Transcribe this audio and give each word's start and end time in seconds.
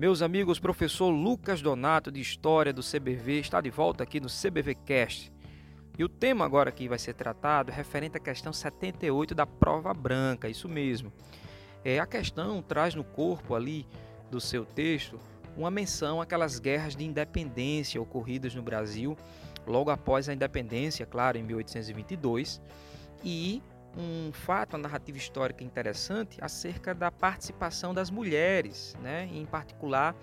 Meus 0.00 0.22
amigos, 0.22 0.58
professor 0.58 1.10
Lucas 1.10 1.60
Donato 1.60 2.10
de 2.10 2.22
História 2.22 2.72
do 2.72 2.80
CBV 2.80 3.40
está 3.40 3.60
de 3.60 3.68
volta 3.68 4.02
aqui 4.02 4.18
no 4.18 4.28
CBV 4.28 4.74
Cast. 4.76 5.30
E 5.98 6.02
o 6.02 6.08
tema 6.08 6.42
agora 6.42 6.72
que 6.72 6.88
vai 6.88 6.98
ser 6.98 7.12
tratado 7.12 7.70
é 7.70 7.74
referente 7.74 8.16
à 8.16 8.18
questão 8.18 8.50
78 8.50 9.34
da 9.34 9.44
prova 9.44 9.92
branca, 9.92 10.48
isso 10.48 10.66
mesmo. 10.70 11.12
É, 11.84 11.98
a 11.98 12.06
questão 12.06 12.62
traz 12.62 12.94
no 12.94 13.04
corpo 13.04 13.54
ali 13.54 13.86
do 14.30 14.40
seu 14.40 14.64
texto 14.64 15.20
uma 15.54 15.70
menção 15.70 16.18
àquelas 16.18 16.58
guerras 16.58 16.96
de 16.96 17.04
independência 17.04 18.00
ocorridas 18.00 18.54
no 18.54 18.62
Brasil 18.62 19.18
logo 19.66 19.90
após 19.90 20.30
a 20.30 20.32
independência, 20.32 21.04
claro, 21.04 21.36
em 21.36 21.42
1822, 21.42 22.58
e 23.22 23.62
um 23.96 24.32
fato, 24.32 24.74
uma 24.74 24.82
narrativa 24.82 25.18
histórica 25.18 25.64
interessante 25.64 26.38
acerca 26.40 26.94
da 26.94 27.10
participação 27.10 27.92
das 27.92 28.10
mulheres, 28.10 28.96
né? 29.02 29.28
em 29.32 29.44
particular 29.44 30.14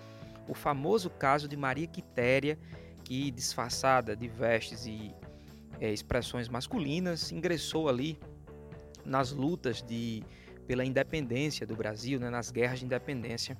o 0.48 0.54
famoso 0.54 1.10
caso 1.10 1.46
de 1.46 1.56
Maria 1.56 1.86
Quitéria, 1.86 2.58
que 3.04 3.30
disfarçada 3.30 4.16
de 4.16 4.26
vestes 4.26 4.86
e 4.86 5.14
é, 5.80 5.92
expressões 5.92 6.48
masculinas, 6.48 7.30
ingressou 7.30 7.88
ali 7.88 8.18
nas 9.04 9.30
lutas 9.30 9.82
de, 9.82 10.22
pela 10.66 10.84
independência 10.84 11.66
do 11.66 11.76
Brasil, 11.76 12.18
né? 12.18 12.30
nas 12.30 12.50
guerras 12.50 12.78
de 12.78 12.86
independência 12.86 13.56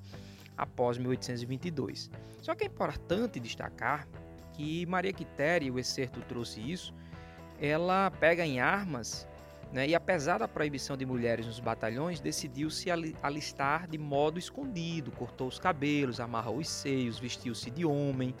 após 0.57 0.97
1822. 0.97 2.09
Só 2.41 2.55
que 2.55 2.63
é 2.63 2.67
importante 2.67 3.39
destacar 3.39 4.07
que 4.53 4.85
Maria 4.87 5.13
Quitéria, 5.13 5.71
o 5.71 5.79
excerto 5.79 6.19
trouxe 6.21 6.59
isso, 6.59 6.93
ela 7.61 8.11
pega 8.11 8.45
em 8.45 8.59
armas 8.59 9.27
né? 9.71 9.87
E 9.87 9.95
apesar 9.95 10.39
da 10.39 10.47
proibição 10.47 10.97
de 10.97 11.05
mulheres 11.05 11.45
nos 11.45 11.59
batalhões, 11.59 12.19
decidiu 12.19 12.69
se 12.69 12.89
alistar 13.21 13.87
de 13.87 13.97
modo 13.97 14.39
escondido, 14.39 15.11
cortou 15.11 15.47
os 15.47 15.59
cabelos, 15.59 16.19
amarrou 16.19 16.57
os 16.57 16.67
seios, 16.67 17.19
vestiu-se 17.19 17.69
de 17.69 17.85
homem. 17.85 18.33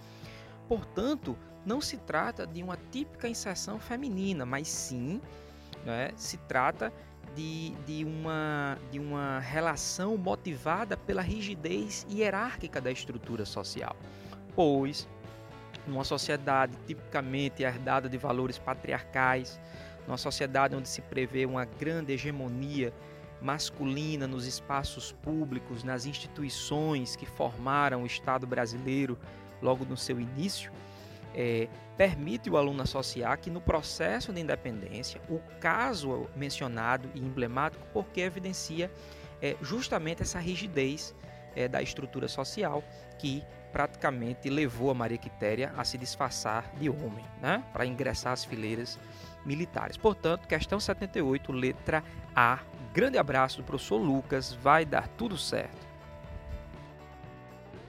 Portanto, 0.67 1.37
não 1.65 1.79
se 1.79 1.97
trata 1.97 2.47
de 2.47 2.63
uma 2.63 2.77
típica 2.91 3.27
inserção 3.27 3.79
feminina, 3.79 4.45
mas 4.45 4.67
sim 4.67 5.21
né, 5.85 6.11
se 6.15 6.37
trata 6.37 6.91
de, 7.35 7.71
de, 7.85 8.03
uma, 8.03 8.77
de 8.91 8.99
uma 8.99 9.39
relação 9.39 10.17
motivada 10.17 10.97
pela 10.97 11.21
rigidez 11.21 12.05
hierárquica 12.09 12.81
da 12.81 12.91
estrutura 12.91 13.45
social. 13.45 13.95
Pois, 14.55 15.07
numa 15.87 16.03
sociedade 16.03 16.75
tipicamente 16.87 17.63
herdada 17.63 18.09
de 18.09 18.17
valores 18.17 18.57
patriarcais, 18.57 19.59
numa 20.07 20.17
sociedade 20.17 20.75
onde 20.75 20.87
se 20.87 21.01
prevê 21.01 21.45
uma 21.45 21.65
grande 21.65 22.13
hegemonia 22.13 22.93
masculina 23.41 24.27
nos 24.27 24.45
espaços 24.45 25.11
públicos, 25.11 25.83
nas 25.83 26.05
instituições 26.05 27.15
que 27.15 27.25
formaram 27.25 28.03
o 28.03 28.05
Estado 28.05 28.45
brasileiro 28.45 29.17
logo 29.61 29.85
no 29.85 29.95
seu 29.95 30.19
início, 30.19 30.71
é, 31.33 31.67
permite 31.95 32.49
o 32.49 32.57
aluno 32.57 32.81
associar 32.81 33.37
que 33.39 33.49
no 33.49 33.61
processo 33.61 34.33
de 34.33 34.41
independência, 34.41 35.21
o 35.29 35.39
caso 35.59 36.27
mencionado 36.35 37.09
e 37.13 37.19
emblemático, 37.19 37.85
porque 37.93 38.21
evidencia 38.21 38.91
é, 39.41 39.55
justamente 39.61 40.21
essa 40.21 40.39
rigidez 40.39 41.15
é, 41.59 41.67
da 41.67 41.81
estrutura 41.81 42.27
social 42.29 42.81
que 43.17 43.43
praticamente 43.71 44.49
levou 44.49 44.89
a 44.89 44.93
Maria 44.93 45.17
Quitéria 45.17 45.73
a 45.77 45.83
se 45.83 45.97
disfarçar 45.97 46.71
de 46.79 46.89
homem, 46.89 47.25
né, 47.41 47.63
para 47.73 47.85
ingressar 47.85 48.31
às 48.31 48.45
fileiras 48.45 48.97
militares. 49.45 49.97
Portanto, 49.97 50.47
questão 50.47 50.79
78, 50.79 51.51
letra 51.51 52.03
A. 52.35 52.59
Grande 52.93 53.17
abraço 53.17 53.57
do 53.57 53.63
professor 53.63 53.97
Lucas, 53.97 54.53
vai 54.53 54.85
dar 54.85 55.07
tudo 55.09 55.37
certo. 55.37 55.88